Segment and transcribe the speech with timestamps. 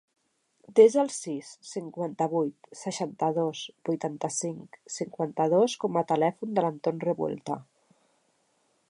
[0.77, 3.61] Desa el sis, cinquanta-vuit, seixanta-dos,
[3.91, 7.63] vuitanta-cinc, cinquanta-dos com a telèfon de l'Anton Revuelta.